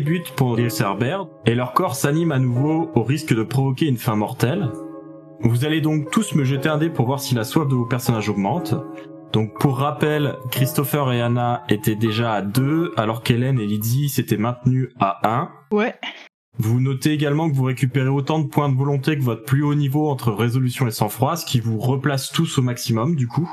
[0.00, 0.58] Nouvelle nuit débute pour
[1.46, 4.70] et leur corps s'anime à nouveau au risque de provoquer une fin mortelle.
[5.40, 7.86] Vous allez donc tous me jeter un dé pour voir si la soif de vos
[7.86, 8.74] personnages augmente.
[9.32, 14.36] Donc pour rappel, Christopher et Anna étaient déjà à 2, alors qu'Hélène et Lydie s'étaient
[14.36, 15.76] maintenues à 1.
[15.76, 15.94] Ouais.
[16.58, 19.74] Vous notez également que vous récupérez autant de points de volonté que votre plus haut
[19.74, 23.48] niveau entre résolution et sang-froid, ce qui vous replace tous au maximum du coup.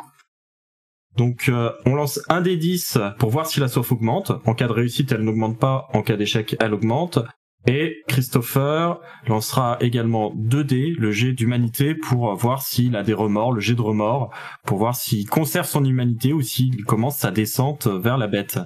[1.17, 4.31] Donc euh, on lance un des 10 pour voir si la soif augmente.
[4.45, 5.87] En cas de réussite, elle n'augmente pas.
[5.93, 7.19] En cas d'échec, elle augmente.
[7.67, 13.53] Et Christopher lancera également 2 dés, le jet d'humanité, pour voir s'il a des remords,
[13.53, 14.31] le jet de remords,
[14.65, 18.59] pour voir s'il conserve son humanité ou s'il commence sa descente vers la bête.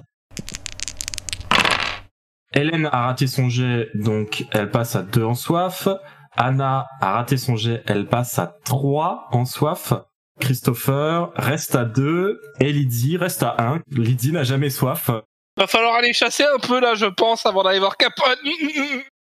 [2.52, 5.88] Hélène a raté son jet, donc elle passe à 2 en soif.
[6.36, 9.94] Anna a raté son jet, elle passe à 3 en soif.
[10.40, 13.80] Christopher reste à 2 et Lydie reste à 1.
[13.90, 15.10] Lydie n'a jamais soif.
[15.56, 18.38] Va falloir aller chasser un peu là, je pense, avant d'aller voir Capone.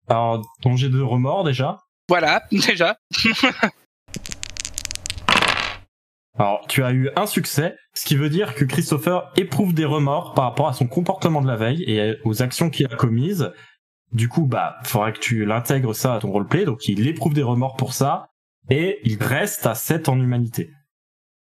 [0.08, 2.96] Alors, ton jet de remords déjà Voilà, déjà.
[6.38, 10.32] Alors, tu as eu un succès, ce qui veut dire que Christopher éprouve des remords
[10.34, 13.52] par rapport à son comportement de la veille et aux actions qu'il a commises.
[14.12, 17.42] Du coup, bah, faudra que tu l'intègres ça à ton roleplay, donc il éprouve des
[17.42, 18.28] remords pour ça,
[18.70, 20.70] et il reste à 7 en humanité.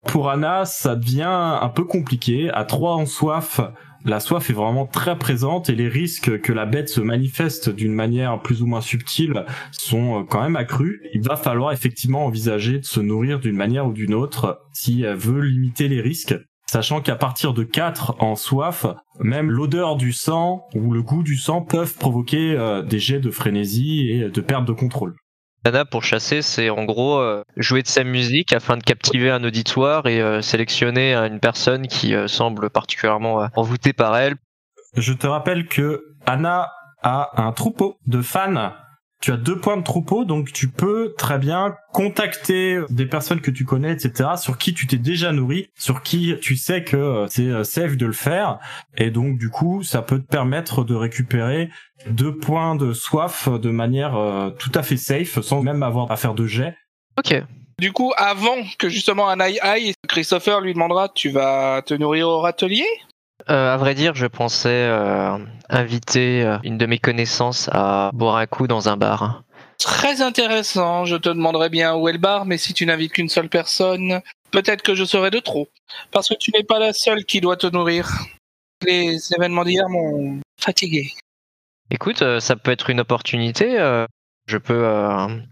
[0.07, 2.51] Pour Anna, ça devient un peu compliqué.
[2.51, 3.61] À 3 en soif,
[4.05, 7.93] la soif est vraiment très présente et les risques que la bête se manifeste d'une
[7.93, 11.01] manière plus ou moins subtile sont quand même accrus.
[11.13, 15.17] Il va falloir effectivement envisager de se nourrir d'une manière ou d'une autre si elle
[15.17, 16.35] veut limiter les risques.
[16.67, 18.87] Sachant qu'à partir de 4 en soif,
[19.19, 23.31] même l'odeur du sang ou le goût du sang peuvent provoquer euh, des jets de
[23.31, 25.15] frénésie et de perte de contrôle.
[25.65, 29.45] Anna pour chasser, c'est en gros euh, jouer de sa musique afin de captiver un
[29.45, 34.37] auditoire et euh, sélectionner une personne qui euh, semble particulièrement envoûtée par elle.
[34.97, 36.71] Je te rappelle que Anna
[37.03, 38.73] a un troupeau de fans.
[39.21, 43.51] Tu as deux points de troupeau, donc tu peux très bien contacter des personnes que
[43.51, 47.65] tu connais, etc., sur qui tu t'es déjà nourri, sur qui tu sais que c'est
[47.65, 48.59] safe de le faire,
[48.97, 51.69] et donc du coup, ça peut te permettre de récupérer
[52.09, 56.35] deux points de soif de manière tout à fait safe, sans même avoir à faire
[56.35, 56.77] de jet.
[57.19, 57.43] Ok.
[57.79, 62.29] Du coup, avant que justement un aïe aïe, Christopher lui demandera Tu vas te nourrir
[62.29, 62.85] au râtelier?
[63.51, 65.37] Euh, à vrai dire, je pensais euh,
[65.69, 69.43] inviter euh, une de mes connaissances à boire un coup dans un bar.
[69.79, 71.05] Très intéressant.
[71.05, 74.21] Je te demanderai bien où est le bar, mais si tu n'invites qu'une seule personne,
[74.53, 75.69] peut-être que je serai de trop.
[76.13, 78.09] Parce que tu n'es pas la seule qui doit te nourrir.
[78.87, 81.13] Les événements d'hier m'ont fatigué.
[81.91, 83.79] Écoute, ça peut être une opportunité.
[84.47, 84.87] Je peux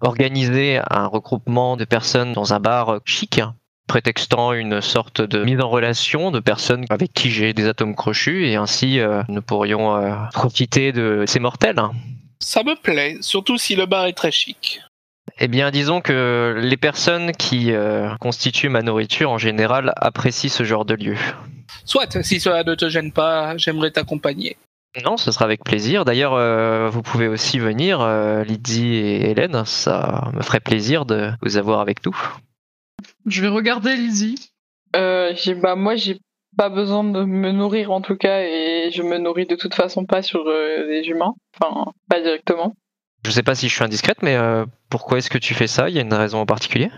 [0.00, 3.40] organiser un regroupement de personnes dans un bar chic
[3.88, 8.46] prétextant une sorte de mise en relation de personnes avec qui j'ai des atomes crochus
[8.46, 11.80] et ainsi euh, nous pourrions euh, profiter de ces mortels.
[12.38, 14.80] Ça me plaît, surtout si le bar est très chic.
[15.40, 20.62] Eh bien, disons que les personnes qui euh, constituent ma nourriture en général apprécient ce
[20.62, 21.16] genre de lieu.
[21.84, 24.56] Soit, si cela ne te gêne pas, j'aimerais t'accompagner.
[25.04, 26.04] Non, ce sera avec plaisir.
[26.04, 28.04] D'ailleurs, vous pouvez aussi venir,
[28.44, 29.64] Lydie et Hélène.
[29.64, 32.16] Ça me ferait plaisir de vous avoir avec nous.
[33.28, 34.50] Je vais regarder Lizzie.
[34.96, 36.18] Euh, j'ai, bah, moi, j'ai
[36.56, 40.06] pas besoin de me nourrir en tout cas, et je me nourris de toute façon
[40.06, 41.34] pas sur euh, des humains.
[41.60, 42.74] Enfin, pas directement.
[43.24, 45.88] Je sais pas si je suis indiscrète, mais euh, pourquoi est-ce que tu fais ça?
[45.88, 46.90] Il y a une raison en particulier?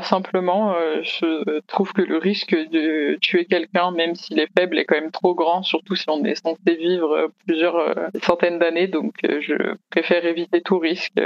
[0.00, 4.84] Simplement, euh, je trouve que le risque de tuer quelqu'un, même s'il est faible, est
[4.84, 8.86] quand même trop grand, surtout si on est censé vivre plusieurs centaines d'années.
[8.86, 11.20] Donc, je préfère éviter tout risque.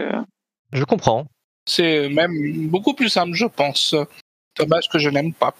[0.72, 1.26] Je comprends.
[1.66, 2.32] C'est même
[2.68, 3.94] beaucoup plus simple, je pense.
[4.58, 5.54] Dommage que je n'aime pas.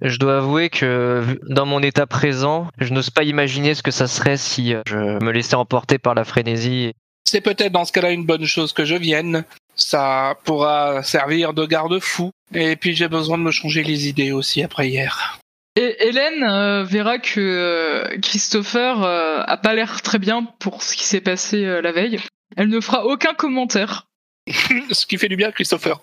[0.00, 4.06] Je dois avouer que dans mon état présent, je n'ose pas imaginer ce que ça
[4.06, 6.92] serait si je me laissais emporter par la frénésie.
[7.24, 9.44] C'est peut-être dans ce cas-là une bonne chose que je vienne.
[9.74, 12.30] Ça pourra servir de garde-fou.
[12.54, 15.38] Et puis j'ai besoin de me changer les idées aussi après hier.
[15.74, 20.94] Et Hélène euh, verra que euh, Christopher euh, a pas l'air très bien pour ce
[20.94, 22.20] qui s'est passé euh, la veille.
[22.56, 24.06] Elle ne fera aucun commentaire.
[24.92, 26.00] Ce qui fait du bien, Christopher.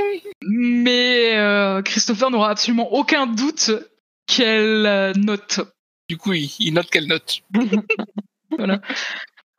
[0.42, 3.70] Mais euh, Christopher n'aura absolument aucun doute
[4.26, 5.60] qu'elle euh, note.
[6.08, 7.40] Du coup, il, il note quelle note.
[8.58, 8.82] Voilà.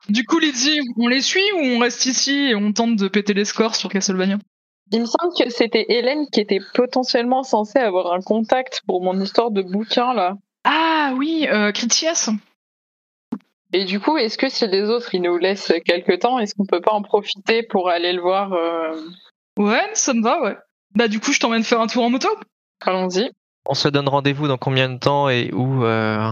[0.07, 3.33] Du coup, Lydie, on les suit ou on reste ici et on tente de péter
[3.33, 4.37] les scores sur Castlevania?
[4.91, 9.19] Il me semble que c'était Hélène qui était potentiellement censée avoir un contact pour mon
[9.19, 10.37] histoire de bouquin là.
[10.63, 12.29] Ah oui, euh, Critias.
[13.73, 16.65] Et du coup, est-ce que si les autres ils nous laissent quelques temps, est-ce qu'on
[16.65, 18.95] peut pas en profiter pour aller le voir euh,
[19.57, 20.55] Ouais, ça me va, ouais.
[20.95, 22.27] Bah du coup, je t'emmène faire un tour en moto.
[22.81, 23.31] Allons-y.
[23.65, 26.29] On se donne rendez-vous dans combien de temps et où euh,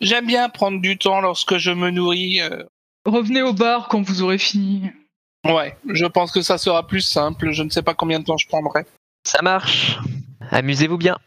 [0.00, 2.40] J'aime bien prendre du temps lorsque je me nourris.
[2.40, 2.62] euh,
[3.06, 4.90] Revenez au bar quand vous aurez fini.
[5.44, 7.50] Ouais, je pense que ça sera plus simple.
[7.50, 8.86] Je ne sais pas combien de temps je prendrai.
[9.26, 9.98] Ça marche.
[10.50, 11.18] Amusez-vous bien.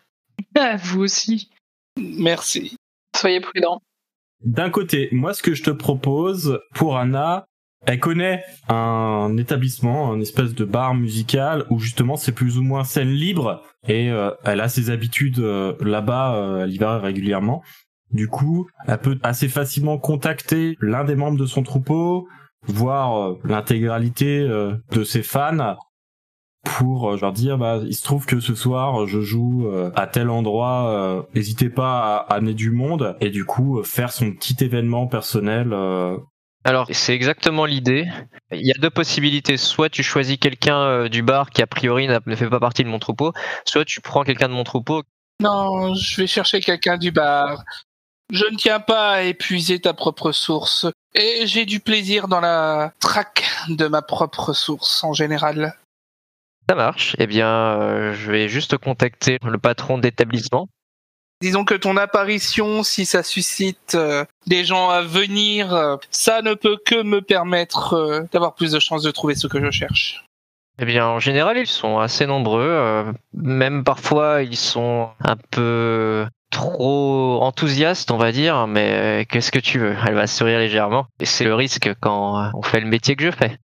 [0.58, 1.50] Ah, vous aussi.
[1.98, 2.78] Merci.
[3.16, 3.82] Soyez prudents.
[4.44, 7.48] D'un côté, moi, ce que je te propose pour Anna,
[7.86, 12.84] elle connaît un établissement, un espèce de bar musical où justement c'est plus ou moins
[12.84, 17.64] scène libre et euh, elle a ses habitudes euh, là-bas, euh, elle y va régulièrement.
[18.12, 22.28] Du coup, elle peut assez facilement contacter l'un des membres de son troupeau,
[22.64, 25.78] voir euh, l'intégralité de ses fans
[26.68, 30.06] pour euh, leur dire bah il se trouve que ce soir je joue euh, à
[30.08, 34.32] tel endroit euh, n'hésitez pas à amener du monde et du coup euh, faire son
[34.34, 36.18] petit événement personnel euh,
[36.64, 38.08] Alors, c'est exactement l'idée.
[38.52, 39.56] Il y a deux possibilités.
[39.58, 42.90] Soit tu choisis quelqu'un euh, du bar qui a priori ne fait pas partie de
[42.90, 43.32] mon troupeau,
[43.66, 45.04] soit tu prends quelqu'un de mon troupeau.
[45.42, 47.64] Non, je vais chercher quelqu'un du bar.
[48.32, 50.86] Je ne tiens pas à épuiser ta propre source.
[51.16, 55.74] Et j'ai du plaisir dans la traque de ma propre source en général.
[56.70, 57.16] Ça marche.
[57.18, 60.68] Eh bien, euh, je vais juste contacter le patron d'établissement.
[61.42, 66.56] Disons que ton apparition, si ça suscite euh, des gens à venir, euh, ça ne
[66.56, 70.26] peut que me permettre d'avoir plus de chances de trouver ce que je cherche.
[70.80, 73.06] Eh bien, en général, ils sont assez nombreux.
[73.34, 78.68] même parfois, ils sont un peu trop enthousiastes, on va dire.
[78.68, 79.96] Mais qu'est-ce que tu veux?
[80.06, 81.08] Elle va sourire légèrement.
[81.20, 83.58] Et c'est le risque quand on fait le métier que je fais.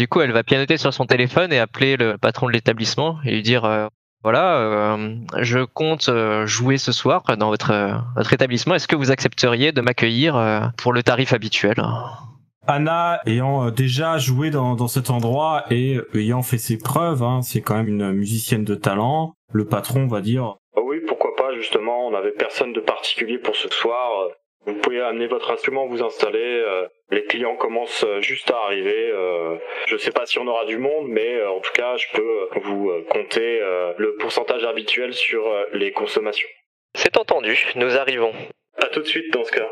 [0.00, 3.32] Du coup, elle va pianoter sur son téléphone et appeler le patron de l'établissement et
[3.32, 3.86] lui dire euh,
[4.24, 8.74] voilà, euh, je compte euh, jouer ce soir dans votre, votre établissement.
[8.74, 11.74] Est-ce que vous accepteriez de m'accueillir pour le tarif habituel?
[12.66, 17.60] Anna ayant déjà joué dans, dans cet endroit et ayant fait ses preuves, hein, c'est
[17.60, 19.34] quand même une musicienne de talent.
[19.52, 23.54] Le patron va dire Ah oui, pourquoi pas, justement, on n'avait personne de particulier pour
[23.54, 24.30] ce soir.
[24.66, 26.38] Vous pouvez amener votre instrument, vous installer.
[26.66, 29.10] euh, Les clients commencent euh, juste à arriver.
[29.12, 32.48] euh, Je sais pas si on aura du monde, mais en tout cas, je peux
[32.62, 33.60] vous compter
[33.96, 35.42] le pourcentage habituel sur
[35.72, 36.48] les consommations.
[36.94, 38.32] C'est entendu, nous arrivons.
[38.82, 39.68] À tout de suite dans ce cas.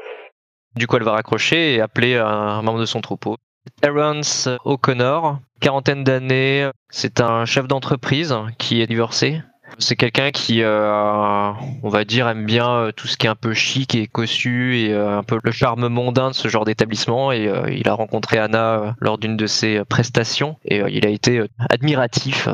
[0.77, 3.37] Du coup, elle va raccrocher et appeler un membre de son troupeau.
[3.83, 9.41] Terence O'Connor, quarantaine d'années, c'est un chef d'entreprise qui est divorcé.
[9.77, 13.37] C'est quelqu'un qui, euh, on va dire, aime bien euh, tout ce qui est un
[13.37, 17.33] peu chic et cossu et euh, un peu le charme mondain de ce genre d'établissement.
[17.33, 22.49] Et il a rencontré Anna lors d'une de ses prestations et il a été admiratif.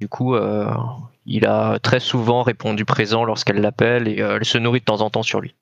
[0.00, 0.36] Du coup,
[1.26, 5.10] il a très souvent répondu présent lorsqu'elle l'appelle et elle se nourrit de temps en
[5.10, 5.54] temps sur lui.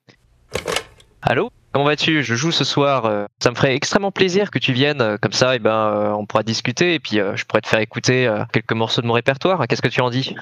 [1.21, 1.51] Allô?
[1.71, 2.23] Comment vas-tu?
[2.23, 3.27] Je joue ce soir.
[3.39, 5.17] Ça me ferait extrêmement plaisir que tu viennes.
[5.21, 8.73] Comme ça, et ben, on pourra discuter et puis je pourrais te faire écouter quelques
[8.73, 9.67] morceaux de mon répertoire.
[9.67, 10.35] Qu'est-ce que tu en dis?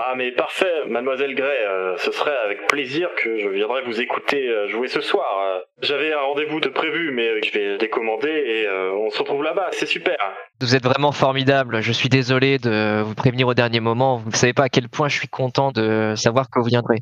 [0.00, 4.48] Ah mais parfait, mademoiselle Gray, euh, ce serait avec plaisir que je viendrai vous écouter
[4.48, 5.26] euh, jouer ce soir.
[5.40, 9.68] Euh, J'avais un rendez-vous de prévu, mais je vais décommander et on se retrouve là-bas,
[9.72, 10.16] c'est super.
[10.60, 11.82] Vous êtes vraiment formidable.
[11.82, 14.18] Je suis désolé de vous prévenir au dernier moment.
[14.18, 16.98] Vous ne savez pas à quel point je suis content de savoir que vous viendrez.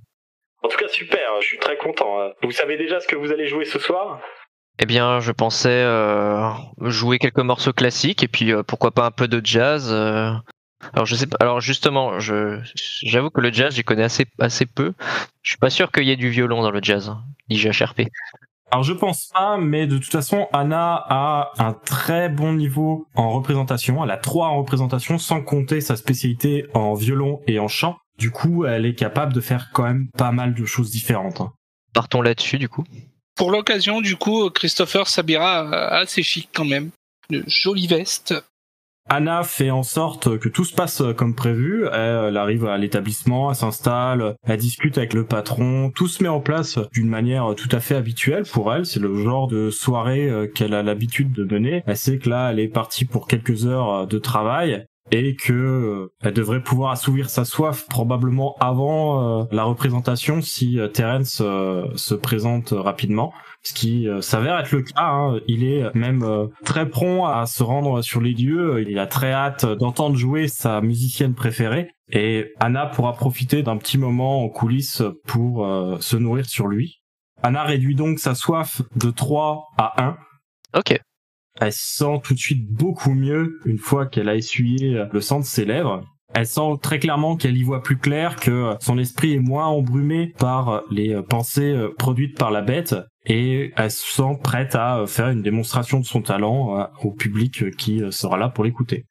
[0.62, 2.20] En tout cas, super, je suis très content.
[2.20, 4.20] Euh, Vous savez déjà ce que vous allez jouer ce soir?
[4.78, 6.48] Eh bien, je pensais euh,
[6.80, 9.94] jouer quelques morceaux classiques et puis euh, pourquoi pas un peu de jazz.
[10.92, 11.36] Alors je sais pas.
[11.40, 12.60] Alors justement, je
[13.02, 14.92] j'avoue que le jazz, j'y connais assez assez peu.
[15.42, 18.02] Je suis pas sûr qu'il y ait du violon dans le jazz, hein, IGHRP.
[18.70, 23.30] Alors je pense pas, mais de toute façon, Anna a un très bon niveau en
[23.30, 24.02] représentation.
[24.04, 27.96] Elle a trois en représentation, sans compter sa spécialité en violon et en chant.
[28.18, 31.40] Du coup, elle est capable de faire quand même pas mal de choses différentes.
[31.40, 31.52] hein.
[31.94, 32.84] Partons là-dessus du coup.
[33.36, 36.90] Pour l'occasion, du coup, Christopher s'habillera assez chic quand même.
[37.30, 38.34] Une jolie veste.
[39.08, 41.86] Anna fait en sorte que tout se passe comme prévu.
[41.92, 45.90] Elle, arrive à l'établissement, elle s'installe, elle discute avec le patron.
[45.90, 48.84] Tout se met en place d'une manière tout à fait habituelle pour elle.
[48.84, 51.82] C'est le genre de soirée euh, qu'elle a l'habitude de mener.
[51.86, 54.86] Elle sait que là, elle est partie pour quelques heures euh, de travail.
[55.10, 60.78] Et que euh, elle devrait pouvoir assouvir sa soif probablement avant euh, la représentation si
[60.78, 63.32] euh, Terence se présente rapidement.
[63.62, 65.40] Ce qui s'avère être le cas hein.
[65.48, 66.24] il est même
[66.64, 68.84] très prompt à se rendre sur les lieux.
[68.88, 71.90] Il a très hâte d'entendre jouer sa musicienne préférée.
[72.12, 75.66] Et Anna pourra profiter d'un petit moment en coulisses pour
[75.98, 77.02] se nourrir sur lui.
[77.42, 80.16] Anna réduit donc sa soif de 3 à 1
[80.78, 81.00] Ok.
[81.60, 85.44] Elle sent tout de suite beaucoup mieux une fois qu'elle a essuyé le sang de
[85.44, 86.02] ses lèvres.
[86.34, 90.34] Elle sent très clairement qu'elle y voit plus clair, que son esprit est moins embrumé
[90.38, 92.94] par les pensées euh, produites par la bête,
[93.24, 97.76] et elle se sent prête à faire une démonstration de son talent euh, au public
[97.76, 99.06] qui euh, sera là pour l'écouter.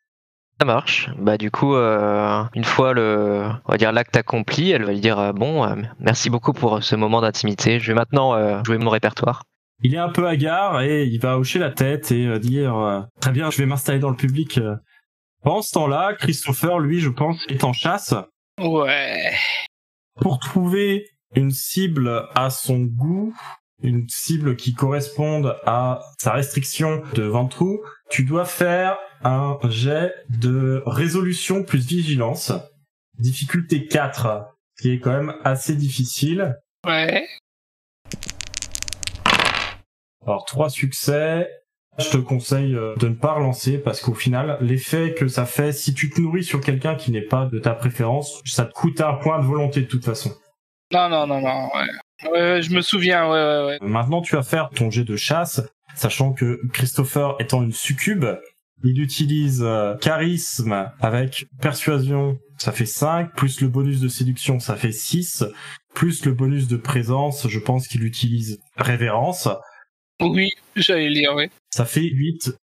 [0.59, 1.09] Ça marche.
[1.17, 5.33] Bah du coup, une fois le, on va dire l'acte accompli, elle va lui dire
[5.33, 5.67] bon,
[5.99, 7.77] merci beaucoup pour ce moment d'intimité.
[7.81, 9.43] Je vais maintenant jouer mon répertoire.
[9.83, 13.01] Il est un peu hagard et il va hocher la tête et euh, dire euh,
[13.21, 14.57] très bien, je vais m'installer dans le public.
[14.57, 14.75] euh.
[15.43, 18.13] Pendant ce temps-là, Christopher, lui, je pense, est en chasse.
[18.59, 19.33] Ouais.
[20.21, 21.05] pour trouver
[21.35, 23.35] une cible à son goût,
[23.83, 30.81] une cible qui corresponde à sa restriction de ventrou, tu dois faire un jet de
[30.85, 32.53] résolution plus vigilance.
[33.19, 34.47] Difficulté 4,
[34.79, 36.55] qui est quand même assez difficile.
[36.87, 37.27] Ouais.
[40.25, 41.47] Alors trois succès.
[41.97, 45.71] Je te conseille euh, de ne pas relancer parce qu'au final, l'effet que ça fait,
[45.71, 48.99] si tu te nourris sur quelqu'un qui n'est pas de ta préférence, ça te coûte
[48.99, 50.31] un point de volonté de toute façon.
[50.91, 51.69] Non, non, non, non.
[51.73, 52.29] Ouais.
[52.31, 53.29] Ouais, ouais, je me souviens.
[53.29, 53.77] Ouais, ouais, ouais.
[53.81, 55.61] Maintenant, tu vas faire ton jet de chasse,
[55.95, 58.25] sachant que Christopher étant une succube,
[58.83, 64.75] il utilise euh, charisme avec persuasion, ça fait 5, plus le bonus de séduction, ça
[64.75, 65.45] fait 6,
[65.93, 69.47] plus le bonus de présence, je pense qu'il utilise révérence,
[70.21, 71.49] Oui, j'allais lire, ouais.
[71.69, 72.55] ça fait 8.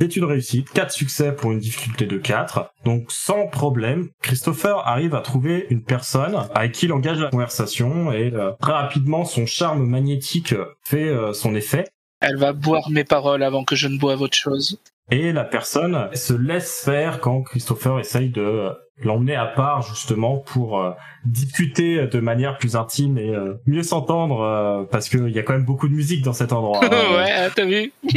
[0.00, 2.72] C'est une réussite, 4 succès pour une difficulté de 4.
[2.84, 8.12] Donc sans problème, Christopher arrive à trouver une personne avec qui il engage la conversation
[8.12, 10.54] et euh, très rapidement son charme magnétique
[10.84, 11.84] fait euh, son effet.
[12.20, 14.78] Elle va boire mes paroles avant que je ne boive autre chose.
[15.10, 20.38] Et la personne se laisse faire quand Christopher essaye de euh, l'emmener à part justement
[20.38, 20.92] pour euh,
[21.24, 25.52] discuter de manière plus intime et euh, mieux s'entendre euh, parce qu'il y a quand
[25.52, 26.80] même beaucoup de musique dans cet endroit.
[26.84, 26.88] hein.
[27.14, 27.92] ouais, hein, t'as vu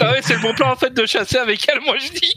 [0.00, 2.34] Ah ouais, c'est le bon plan en fait de chasser avec elle, moi je dis.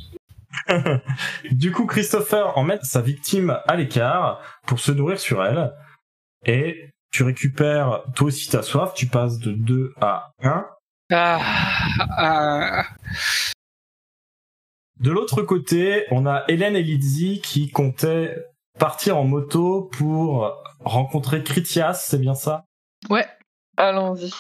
[1.52, 5.72] Du coup, Christopher emmène sa victime à l'écart pour se nourrir sur elle.
[6.46, 10.66] Et tu récupères toi aussi ta soif, tu passes de 2 à 1.
[11.14, 11.40] Ah,
[12.18, 12.84] ah,
[15.00, 18.36] De l'autre côté, on a Hélène et Lizzie qui comptaient
[18.80, 22.66] partir en moto pour rencontrer Critias, c'est bien ça?
[23.10, 23.25] Ouais.
[23.77, 24.32] Allons-y.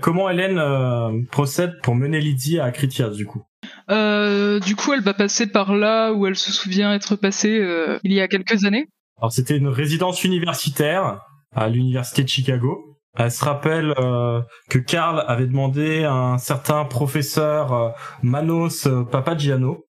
[0.00, 3.44] Comment Hélène euh, procède pour mener Lydie à Critias du coup?
[3.90, 7.98] Euh, du coup, elle va passer par là où elle se souvient être passée euh,
[8.04, 8.88] il y a quelques années.
[9.18, 11.20] Alors c'était une résidence universitaire
[11.54, 12.98] à l'université de Chicago.
[13.18, 17.88] Elle se rappelle euh, que Karl avait demandé à un certain professeur euh,
[18.22, 19.84] Manos Papagiano.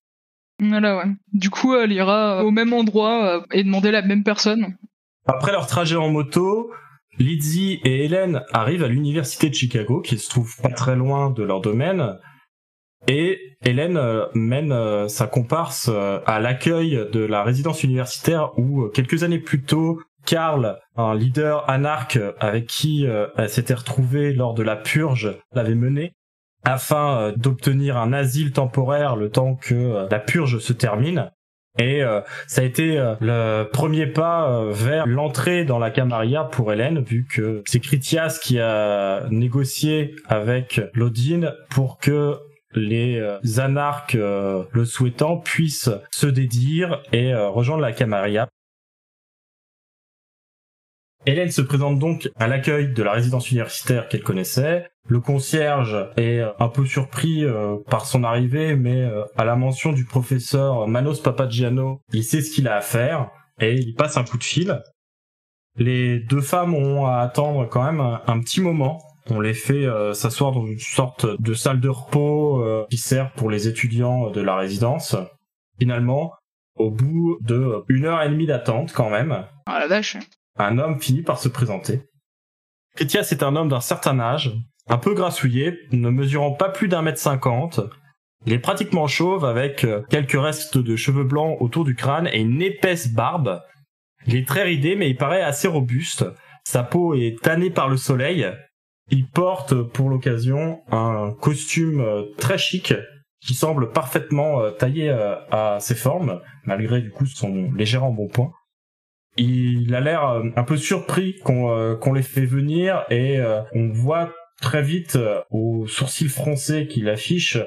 [0.60, 1.10] Voilà, ouais.
[1.32, 4.76] Du coup, elle ira au même endroit euh, et demander la même personne.
[5.26, 6.70] Après leur trajet en moto,
[7.18, 11.42] Lizzie et Hélène arrivent à l'université de Chicago, qui se trouve pas très loin de
[11.42, 12.18] leur domaine.
[13.06, 15.88] Et Hélène euh, mène euh, sa comparse
[16.26, 22.18] à l'accueil de la résidence universitaire où, quelques années plus tôt, Karl, un leader anarque
[22.40, 26.12] avec qui elle s'était retrouvée lors de la purge, l'avait menée
[26.64, 31.30] afin euh, d'obtenir un asile temporaire le temps que euh, la purge se termine.
[31.78, 37.04] Et euh, ça a été le premier pas vers l'entrée dans la Camarilla pour Hélène,
[37.04, 42.34] vu que c'est Critias qui a négocié avec Lodine pour que
[42.74, 43.22] les
[43.58, 48.48] anarques le souhaitant puissent se dédire et rejoindre la Camarilla.
[51.26, 54.88] Hélène se présente donc à l'accueil de la résidence universitaire qu'elle connaissait.
[55.08, 59.92] Le concierge est un peu surpris euh, par son arrivée, mais euh, à la mention
[59.92, 64.24] du professeur Manos Papagiano, il sait ce qu'il a à faire et il passe un
[64.24, 64.80] coup de fil.
[65.78, 68.98] Les deux femmes ont à attendre quand même un, petit moment.
[69.30, 73.32] On les fait euh, s'asseoir dans une sorte de salle de repos euh, qui sert
[73.32, 75.14] pour les étudiants de la résidence.
[75.78, 76.32] Finalement,
[76.74, 80.16] au bout de euh, une heure et demie d'attente quand même, Ah la vache.
[80.56, 82.02] un homme finit par se présenter.
[82.96, 84.56] Critias est un homme d'un certain âge,
[84.88, 87.80] un peu grassouillé, ne mesurant pas plus d'un mètre cinquante.
[88.46, 92.40] Il est pratiquement chauve avec euh, quelques restes de cheveux blancs autour du crâne et
[92.40, 93.60] une épaisse barbe.
[94.26, 96.24] Il est très ridé mais il paraît assez robuste.
[96.64, 98.46] Sa peau est tannée par le soleil.
[99.10, 102.94] Il porte pour l'occasion un costume euh, très chic
[103.40, 108.52] qui semble parfaitement euh, taillé à ses formes, malgré du coup son léger embonpoint.
[109.36, 113.38] Il a l'air un peu surpris qu'on les fait venir et
[113.72, 117.58] on voit très vite euh, au sourcil français qu'il affiche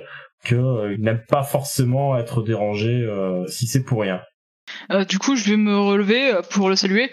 [0.43, 4.21] qu'il n'aime pas forcément être dérangé euh, si c'est pour rien.
[4.91, 7.11] Euh, du coup, je vais me relever euh, pour le saluer.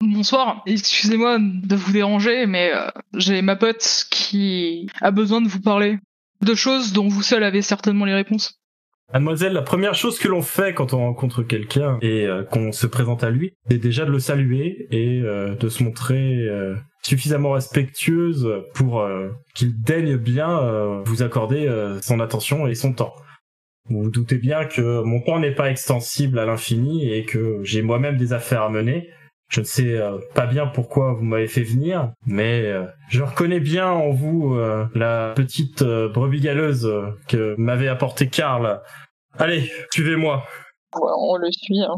[0.00, 5.60] Bonsoir, excusez-moi de vous déranger, mais euh, j'ai ma pote qui a besoin de vous
[5.60, 5.98] parler
[6.40, 8.60] de choses dont vous seul avez certainement les réponses.
[9.12, 12.86] Mademoiselle, la première chose que l'on fait quand on rencontre quelqu'un et euh, qu'on se
[12.86, 17.52] présente à lui, c'est déjà de le saluer et euh, de se montrer euh, suffisamment
[17.52, 19.08] respectueuse pour
[19.54, 21.72] qu'il daigne bien vous accorder
[22.02, 23.14] son attention et son temps.
[23.88, 27.80] Vous vous doutez bien que mon temps n'est pas extensible à l'infini et que j'ai
[27.80, 29.08] moi-même des affaires à mener.
[29.48, 33.60] Je ne sais euh, pas bien pourquoi vous m'avez fait venir, mais euh, je reconnais
[33.60, 36.90] bien en vous euh, la petite euh, brebis galeuse
[37.28, 38.80] que m'avait apporté Karl.
[39.38, 40.44] Allez, suivez-moi.
[40.94, 41.80] Ouais, on le suit.
[41.80, 41.96] Hein.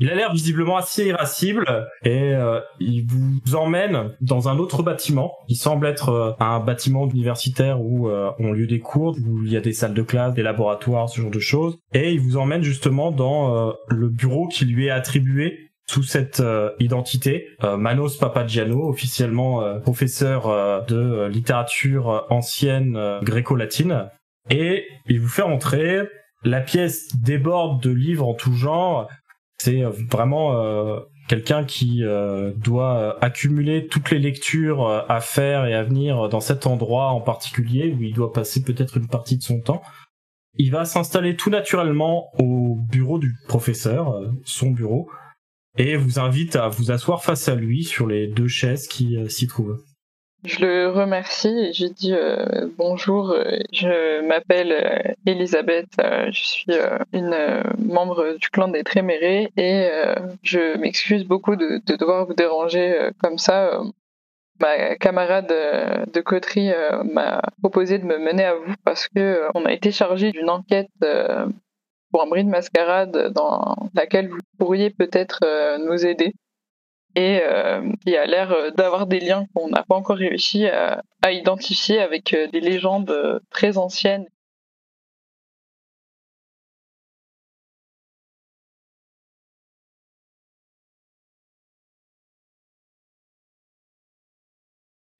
[0.00, 1.66] Il a l'air visiblement assez irascible
[2.04, 7.06] et euh, il vous emmène dans un autre bâtiment qui semble être euh, un bâtiment
[7.08, 10.32] universitaire où euh, ont lieu des cours, où il y a des salles de classe,
[10.32, 11.78] des laboratoires, ce genre de choses.
[11.92, 16.40] Et il vous emmène justement dans euh, le bureau qui lui est attribué sous cette
[16.40, 24.08] euh, identité, euh, Manos Papagiano, officiellement euh, professeur euh, de euh, littérature euh, ancienne gréco-latine.
[24.48, 26.08] Et il vous fait entrer.
[26.44, 29.08] La pièce déborde de livres en tout genre.
[29.58, 32.02] C'est vraiment quelqu'un qui
[32.56, 37.94] doit accumuler toutes les lectures à faire et à venir dans cet endroit en particulier
[37.96, 39.82] où il doit passer peut-être une partie de son temps.
[40.56, 45.08] Il va s'installer tout naturellement au bureau du professeur, son bureau,
[45.78, 49.28] et vous invite à vous asseoir face à lui sur les deux chaises qui euh,
[49.28, 49.82] s'y trouvent.
[50.44, 53.36] Je le remercie et je lui dis euh, bonjour,
[53.72, 56.72] je m'appelle euh, Elisabeth, euh, je suis
[57.12, 57.36] une
[57.78, 59.88] membre du clan des Trémérés et
[60.42, 63.82] je m'excuse beaucoup de, de devoir vous déranger comme ça.
[64.60, 66.72] Ma camarade de coterie
[67.04, 70.90] m'a proposé de me mener à vous parce que on a été chargé d'une enquête
[72.12, 76.34] pour un bris de mascarade dans laquelle vous pourriez peut-être euh, nous aider
[77.14, 81.02] et euh, il a l'air euh, d'avoir des liens qu'on n'a pas encore réussi à,
[81.30, 84.26] identifier avec des légendes très anciennes.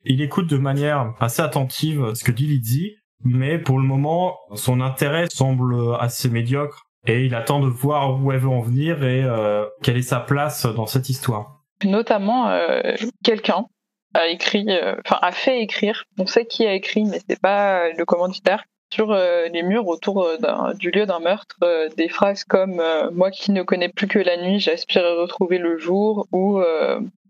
[0.05, 4.81] Il écoute de manière assez attentive ce que dit Lizzie, mais pour le moment, son
[4.81, 9.23] intérêt semble assez médiocre et il attend de voir où elle veut en venir et
[9.25, 11.61] euh, quelle est sa place dans cette histoire.
[11.85, 13.67] Notamment, euh, quelqu'un
[14.15, 16.05] a écrit, euh, enfin a fait écrire.
[16.19, 20.29] On sait qui a écrit, mais c'est pas le commanditaire sur les murs autour
[20.75, 21.57] du lieu d'un meurtre
[21.97, 25.79] des phrases comme moi qui ne connais plus que la nuit, j'aspire à retrouver le
[25.79, 26.61] jour ou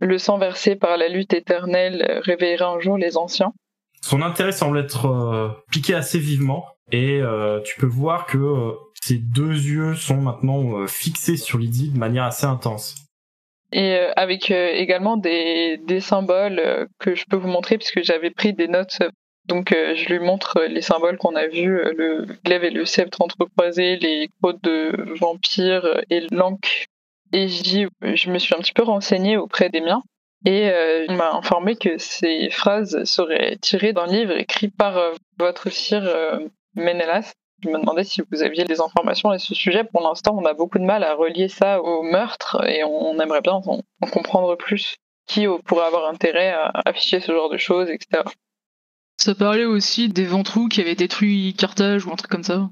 [0.00, 3.52] le sang versé par la lutte éternelle réveillera un jour les anciens.
[4.02, 8.72] Son intérêt semble être euh, piqué assez vivement et euh, tu peux voir que euh,
[9.00, 12.96] ses deux yeux sont maintenant fixés sur Lydie de manière assez intense.
[13.72, 18.98] Et avec également des, symboles que je peux vous montrer puisque j'avais pris des notes.
[19.46, 23.96] Donc je lui montre les symboles qu'on a vus, le glaive et le sceptre entrecroisés,
[23.96, 26.84] les côtes de vampire et l'anque.
[27.32, 30.02] Et je dis, je me suis un petit peu renseignée auprès des miens.
[30.44, 35.12] Et euh, il m'a informé que ces phrases seraient tirées d'un livre écrit par euh,
[35.38, 36.40] votre sire euh,
[36.74, 37.32] Ménélas.
[37.62, 39.84] Je me demandais si vous aviez des informations à ce sujet.
[39.84, 43.40] Pour l'instant, on a beaucoup de mal à relier ça au meurtre et on aimerait
[43.40, 44.96] bien en, en comprendre plus.
[45.28, 48.24] Qui euh, pourrait avoir intérêt à afficher ce genre de choses, etc.
[49.16, 52.68] Ça parlait aussi des ventrous qui avaient détruit Carthage ou un truc comme ça.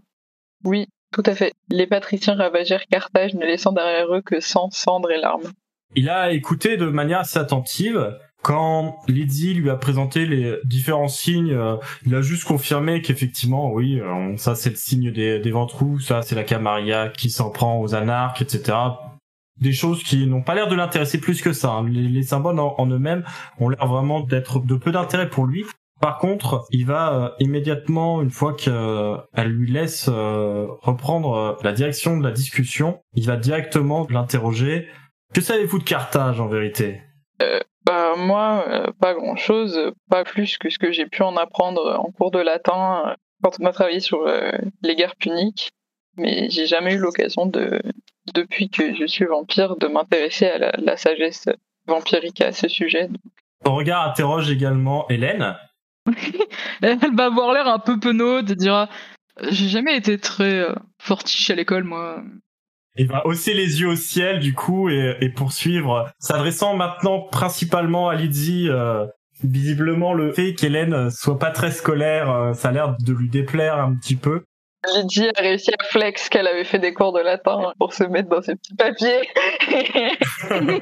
[0.65, 1.53] Oui, tout à fait.
[1.69, 5.53] Les patriciens ravagèrent Carthage, ne laissant derrière eux que sang, cendres et larmes.
[5.97, 8.17] Il a écouté de manière assez attentive.
[8.43, 11.77] Quand Lydie lui a présenté les différents signes, euh,
[12.07, 15.53] il a juste confirmé qu'effectivement, oui, euh, ça c'est le signe des, des
[16.01, 18.79] ça c'est la Camarilla qui s'en prend aux anarques, etc.
[19.61, 21.71] Des choses qui n'ont pas l'air de l'intéresser plus que ça.
[21.71, 21.87] hein.
[21.87, 23.25] Les, les symboles en, eux-mêmes
[23.59, 25.67] ont l'air vraiment d'être de peu d'intérêt pour lui.
[26.01, 32.25] Par contre, il va euh, immédiatement, une fois qu'elle lui laisse reprendre la direction de
[32.25, 34.89] la discussion, il va directement l'interroger.
[35.35, 37.03] Que savez-vous de Carthage en vérité?
[37.87, 41.99] Bah, moi, euh, pas grand-chose, euh, pas plus que ce que j'ai pu en apprendre
[41.99, 45.71] en cours de latin euh, quand on a travaillé sur euh, les guerres puniques.
[46.17, 47.81] Mais j'ai jamais eu l'occasion de,
[48.35, 51.49] depuis que je suis vampire, de m'intéresser à la, la sagesse
[51.87, 53.09] vampirique à ce sujet.
[53.65, 55.57] Ton regard interroge également Hélène.
[56.83, 58.89] Elle va avoir l'air un peu penaud de dire
[59.49, 62.23] J'ai jamais été très euh, fortiche à l'école, moi.
[62.97, 68.09] Il va hausser les yeux au ciel du coup et, et poursuivre, s'adressant maintenant principalement
[68.09, 68.69] à Lizzie.
[68.69, 69.07] euh,
[69.43, 73.79] visiblement, le fait qu'Hélène soit pas très scolaire, euh, ça a l'air de lui déplaire
[73.79, 74.43] un petit peu.
[74.95, 78.31] Lydie a réussi à flex qu'elle avait fait des cours de latin pour se mettre
[78.31, 79.29] dans ses petits papiers.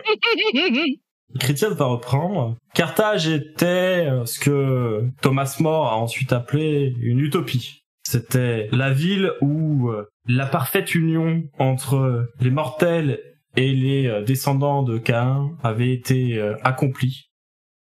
[1.38, 2.56] Chrétien va reprendre.
[2.74, 7.82] Carthage était euh, ce que Thomas More a ensuite appelé une utopie.
[8.02, 13.20] C'était la ville où euh, la parfaite union entre les mortels
[13.56, 17.30] et les euh, descendants de Caïn avait été euh, accomplie.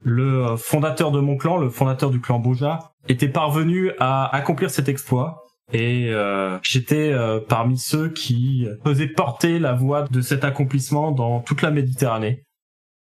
[0.03, 4.71] Le euh, fondateur de mon clan, le fondateur du clan Boja, était parvenu à accomplir
[4.71, 5.45] cet exploit.
[5.73, 11.41] Et euh, j'étais euh, parmi ceux qui faisaient porter la voix de cet accomplissement dans
[11.41, 12.43] toute la Méditerranée.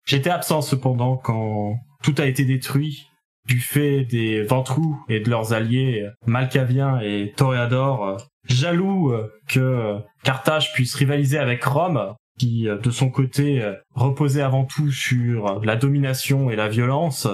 [0.05, 3.07] J'étais absent cependant quand tout a été détruit
[3.47, 9.59] du fait des Ventrous et de leurs alliés Malkaviens et Toréador, euh, jaloux euh, que
[9.59, 14.91] euh, Carthage puisse rivaliser avec Rome, qui euh, de son côté euh, reposait avant tout
[14.91, 17.27] sur la domination et la violence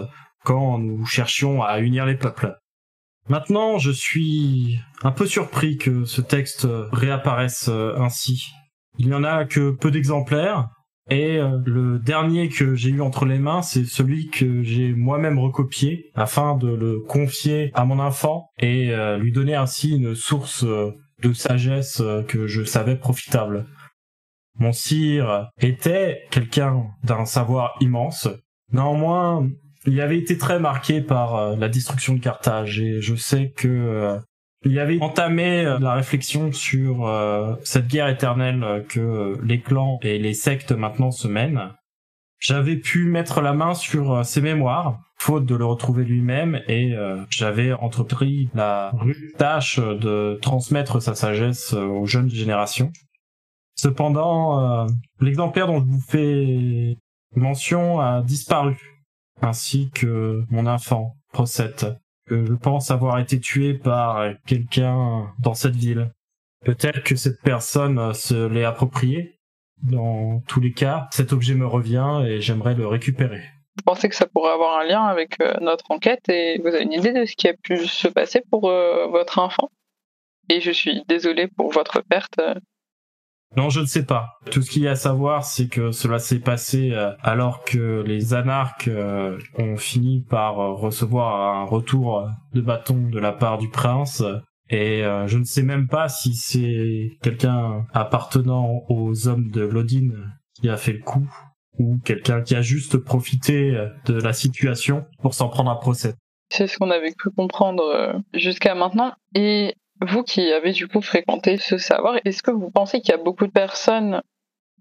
[0.43, 2.55] quand nous cherchions à unir les peuples.
[3.29, 8.51] Maintenant, je suis un peu surpris que ce texte réapparaisse euh, ainsi.
[8.97, 10.67] Il n'y en a que peu d'exemplaires,
[11.09, 15.37] et euh, le dernier que j'ai eu entre les mains, c'est celui que j'ai moi-même
[15.37, 20.63] recopié afin de le confier à mon enfant et euh, lui donner ainsi une source
[20.63, 23.65] euh, de sagesse euh, que je savais profitable.
[24.59, 28.29] Mon sire était quelqu'un d'un savoir immense.
[28.71, 29.49] Néanmoins,
[29.85, 34.19] il avait été très marqué par la destruction de Carthage et je sais que
[34.65, 39.99] il avait entamé euh, la réflexion sur euh, cette guerre éternelle euh, que les clans
[40.01, 41.71] et les sectes maintenant se mènent.
[42.39, 46.93] J'avais pu mettre la main sur ses mémoires, faute de le retrouver lui-même, et
[47.29, 52.91] j'avais entrepris la rude tâche de transmettre sa sagesse aux jeunes générations.
[53.75, 54.87] Cependant, euh,
[55.19, 56.97] l'exemplaire dont je vous fais
[57.35, 58.77] mention a disparu,
[59.41, 61.87] ainsi que mon enfant, Procette,
[62.25, 66.11] que je pense avoir été tué par quelqu'un dans cette ville.
[66.63, 69.39] Peut-être que cette personne euh, se l'est approprié.
[69.81, 73.41] Dans tous les cas, cet objet me revient et j'aimerais le récupérer.
[73.75, 76.83] Vous pensez que ça pourrait avoir un lien avec euh, notre enquête et vous avez
[76.83, 79.69] une idée de ce qui a pu se passer pour euh, votre enfant?
[80.49, 82.39] Et je suis désolée pour votre perte.
[83.55, 84.39] Non, je ne sais pas.
[84.49, 88.03] Tout ce qu'il y a à savoir, c'est que cela s'est passé euh, alors que
[88.05, 93.59] les anarques euh, ont fini par euh, recevoir un retour de bâton de la part
[93.59, 94.23] du prince.
[94.69, 100.09] Et je ne sais même pas si c'est quelqu'un appartenant aux hommes de Lodin
[100.55, 101.29] qui a fait le coup,
[101.77, 106.15] ou quelqu'un qui a juste profité de la situation pour s'en prendre un procès.
[106.49, 109.13] C'est ce qu'on avait pu comprendre jusqu'à maintenant.
[109.35, 113.19] Et vous qui avez du coup fréquenté ce savoir, est-ce que vous pensez qu'il y
[113.19, 114.21] a beaucoup de personnes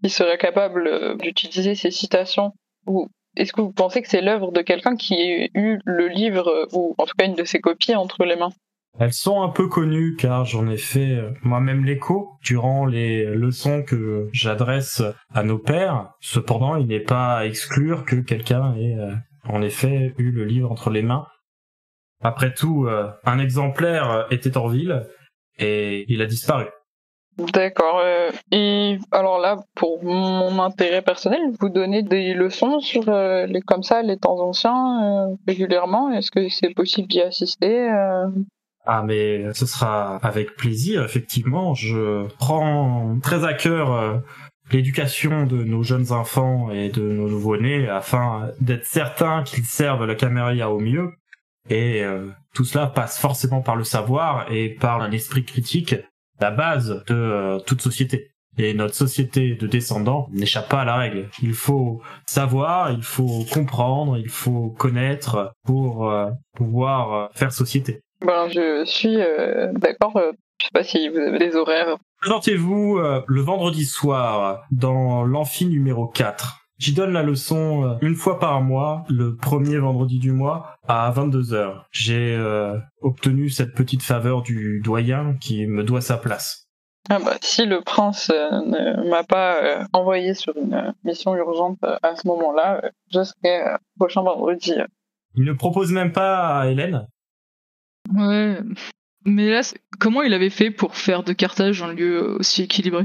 [0.03, 2.53] qui seraient capables euh, d'utiliser ces citations
[2.87, 6.49] Ou est-ce que vous pensez que c'est l'œuvre de quelqu'un qui a eu le livre,
[6.49, 8.53] euh, ou en tout cas une de ses copies, entre les mains?
[8.99, 13.83] Elles sont un peu connues car j'en ai fait euh, moi-même l'écho durant les leçons
[13.83, 16.11] que j'adresse à nos pères.
[16.21, 18.97] Cependant, il n'est pas à exclure que quelqu'un ait
[19.49, 21.27] en effet eu le livre entre les mains.
[22.23, 25.07] Après tout, euh, un exemplaire euh, était en ville
[25.59, 26.67] et il a disparu.
[27.39, 28.01] D'accord.
[28.05, 33.83] euh, et alors là, pour mon intérêt personnel, vous donnez des leçons sur les comme
[33.83, 36.13] ça, les temps anciens régulièrement?
[36.13, 37.91] Est-ce que c'est possible d'y assister
[38.85, 41.73] Ah mais ce sera avec plaisir, effectivement.
[41.73, 44.21] Je prends très à cœur
[44.71, 50.15] l'éducation de nos jeunes enfants et de nos nouveau-nés afin d'être certain qu'ils servent la
[50.15, 51.13] caméria au mieux.
[51.69, 55.95] Et euh, tout cela passe forcément par le savoir et par un esprit critique,
[56.41, 58.33] la base de euh, toute société.
[58.59, 61.29] Et notre société de descendants n'échappe pas à la règle.
[61.43, 68.03] Il faut savoir, il faut comprendre, il faut connaître pour euh, pouvoir euh, faire société.
[68.25, 70.13] Ben, je suis euh, d'accord.
[70.15, 71.97] je sais pas si vous avez des horaires.
[72.21, 76.62] Présentez-vous euh, le vendredi soir dans l'amphi numéro 4.
[76.83, 81.13] J'y donne la leçon euh, une fois par mois, le premier vendredi du mois, à
[81.13, 81.85] 22h.
[81.93, 86.67] J'ai euh, obtenu cette petite faveur du doyen qui me doit sa place.
[87.09, 91.37] Ah bah, si le prince euh, ne m'a pas euh, envoyé sur une euh, mission
[91.37, 94.75] urgente euh, à ce moment-là, euh, je serai euh, prochain vendredi.
[95.37, 97.07] Il ne propose même pas à Hélène
[98.13, 98.59] Ouais.
[99.25, 99.61] Mais là,
[100.01, 103.05] comment il avait fait pour faire de Carthage un lieu aussi équilibré?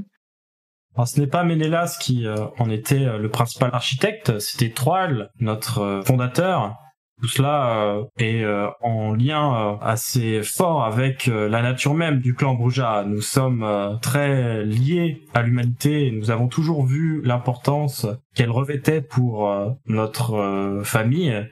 [1.05, 5.79] Ce n'est pas Ménélas qui euh, en était euh, le principal architecte, c'était Troil, notre
[5.79, 6.75] euh, fondateur.
[7.21, 8.45] Tout cela est
[8.79, 13.05] en lien assez fort avec la nature même du clan Bruja.
[13.07, 18.05] Nous sommes très liés à l'humanité nous avons toujours vu l'importance
[18.35, 19.51] qu'elle revêtait pour
[19.87, 21.43] notre famille.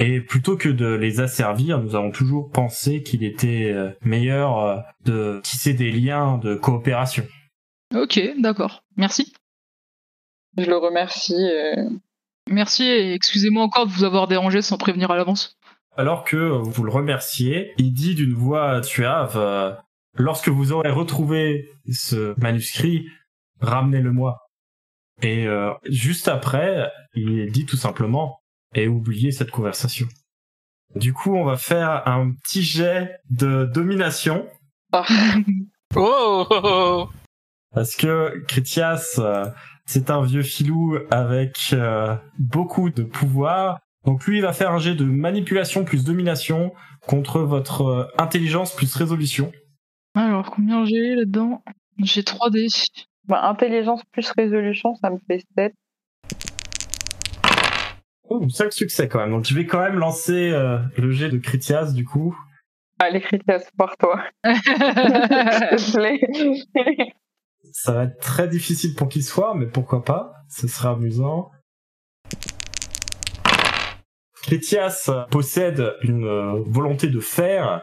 [0.00, 3.72] Et plutôt que de les asservir, nous avons toujours pensé qu'il était
[4.02, 7.22] meilleur de tisser des liens de coopération.
[7.94, 8.82] Ok, d'accord.
[8.96, 9.32] Merci.
[10.58, 11.50] Je le remercie.
[12.48, 15.58] Merci et excusez-moi encore de vous avoir dérangé sans prévenir à l'avance.
[15.96, 19.72] Alors que vous le remerciez, il dit d'une voix suave euh,
[20.18, 23.08] Lorsque vous aurez retrouvé ce manuscrit,
[23.60, 24.38] ramenez-le-moi.
[25.22, 28.40] Et euh, juste après, il dit tout simplement
[28.74, 30.06] Et oubliez cette conversation.
[30.94, 34.46] Du coup, on va faire un petit jet de domination.
[34.92, 35.02] oh,
[35.96, 37.08] oh, oh, oh.
[37.76, 39.44] Parce que Critias euh,
[39.84, 43.80] c'est un vieux filou avec euh, beaucoup de pouvoir.
[44.06, 46.72] Donc lui, il va faire un jet de manipulation plus domination
[47.06, 49.52] contre votre euh, intelligence plus résolution.
[50.14, 51.62] Alors, combien j'ai là-dedans?
[52.02, 52.66] J'ai 3D.
[53.28, 55.74] Bah, intelligence plus résolution, ça me fait 7.
[58.30, 59.32] Oh, 5 succès quand même.
[59.32, 62.34] Donc je vais quand même lancer euh, le jet de Critias du coup.
[62.98, 64.24] Allez Critias, par toi.
[67.72, 70.32] Ça va être très difficile pour qu'il soit, mais pourquoi pas?
[70.48, 71.50] Ce sera amusant.
[74.46, 77.82] Critias possède une euh, volonté de fer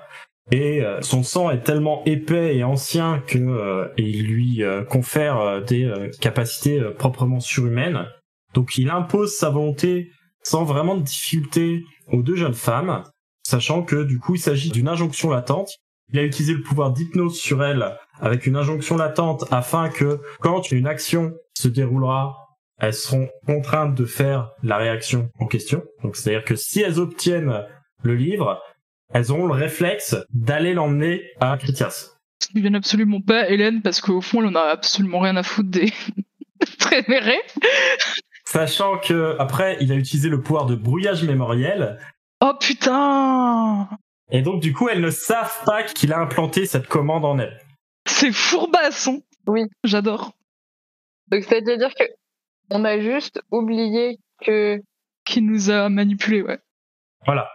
[0.50, 5.92] et euh, son sang est tellement épais et ancien que euh, il lui confère des
[6.22, 8.08] capacités proprement surhumaines.
[8.54, 13.04] Donc il impose sa volonté sans vraiment de difficulté aux deux jeunes femmes,
[13.46, 15.70] sachant que du coup il s'agit d'une injonction latente.
[16.14, 20.72] Il a utilisé le pouvoir d'hypnose sur elle avec une injonction latente afin que quand
[20.72, 22.44] une action se déroulera,
[22.80, 25.84] elles seront contraintes de faire la réaction en question.
[26.04, 27.66] Donc c'est-à-dire que si elles obtiennent
[28.04, 28.62] le livre,
[29.14, 32.12] elles auront le réflexe d'aller l'emmener à Critias.
[32.42, 35.44] Ce qui vient absolument pas Hélène parce qu'au fond elle en a absolument rien à
[35.44, 35.94] foutre des
[36.80, 37.42] préférés.
[38.46, 42.00] Sachant que après il a utilisé le pouvoir de brouillage mémoriel.
[42.42, 43.88] Oh putain
[44.32, 47.63] Et donc du coup elles ne savent pas qu'il a implanté cette commande en elles.
[48.14, 49.24] C'est fourbasson.
[49.48, 49.64] Oui.
[49.84, 50.34] J'adore.
[51.30, 52.04] Donc c'est-à-dire que
[52.70, 54.80] on a juste oublié que
[55.26, 56.60] qui nous a manipulé, ouais.
[57.26, 57.50] Voilà.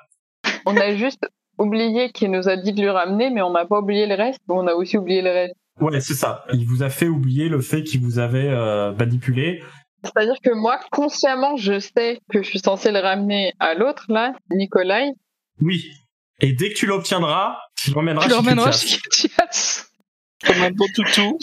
[0.66, 3.78] On a juste oublié qu'il nous a dit de lui ramener, mais on n'a pas
[3.78, 4.40] oublié le reste.
[4.48, 5.54] On a aussi oublié le reste.
[5.80, 6.44] Ouais, c'est ça.
[6.52, 9.62] Il vous a fait oublier le fait qu'il vous avait euh, manipulé.
[10.02, 14.32] C'est-à-dire que moi, consciemment, je sais que je suis censé le ramener à l'autre, là,
[14.50, 15.12] Nikolai.
[15.60, 15.90] Oui.
[16.40, 18.98] Et dès que tu l'obtiendras, tu l'emmèneras chez Tu l'emmèneras chez
[20.44, 21.38] comme un beau toutou.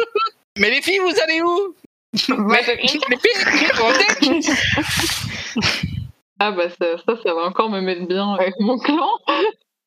[0.58, 1.74] Mais les filles, vous allez où?
[6.38, 9.08] Ah bah ça, ça, va encore me mettre bien avec mon clan.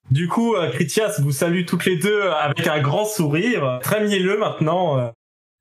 [0.09, 4.39] Du coup, euh, Critias vous salue toutes les deux avec un grand sourire, très mielleux
[4.39, 4.97] maintenant.
[4.97, 5.11] Euh,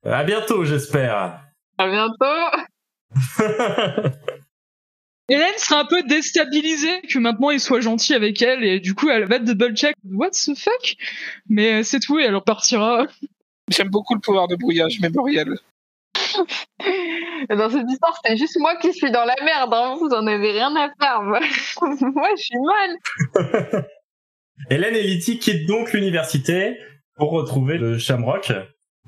[0.03, 1.41] à bientôt, j'espère.
[1.77, 2.25] À bientôt.
[5.29, 9.09] Hélène sera un peu déstabilisée que maintenant il soit gentil avec elle et du coup
[9.09, 10.95] elle va double check what the fuck?
[11.47, 13.05] Mais euh, c'est tout et elle repartira.
[13.69, 15.55] J'aime beaucoup le pouvoir de brouillage mémoriel.
[17.49, 19.73] Dans cette histoire, c'est juste moi qui suis dans la merde.
[19.73, 19.95] Hein.
[19.99, 21.21] Vous en avez rien à faire.
[21.21, 21.39] Moi,
[22.37, 22.97] je suis mal.
[24.69, 26.77] Hélène et Litty quittent donc l'université
[27.15, 28.51] pour retrouver le Shamrock.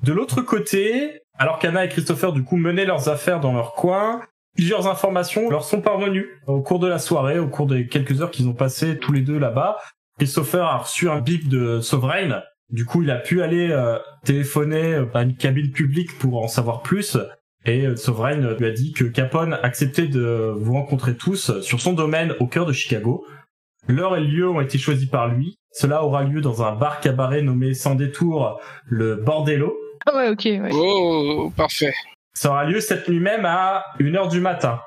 [0.02, 4.22] De l'autre côté, alors qu'Anna et Christopher du coup menaient leurs affaires dans leur coin,
[4.54, 8.30] Plusieurs informations leur sont parvenues au cours de la soirée, au cours des quelques heures
[8.30, 9.78] qu'ils ont passées tous les deux là-bas.
[10.18, 12.42] Christopher a reçu un bip de Sovereign.
[12.70, 16.82] Du coup, il a pu aller euh, téléphoner à une cabine publique pour en savoir
[16.82, 17.16] plus.
[17.64, 21.92] Et euh, Sovereign lui a dit que Capone acceptait de vous rencontrer tous sur son
[21.92, 23.24] domaine au cœur de Chicago.
[23.88, 25.56] L'heure et le lieu ont été choisis par lui.
[25.72, 29.74] Cela aura lieu dans un bar cabaret nommé sans détour le Bordello.
[30.06, 30.70] Ah ouais, ok, ouais.
[30.72, 31.94] Oh, parfait.
[32.34, 34.80] Ça aura lieu cette nuit même à 1h du matin.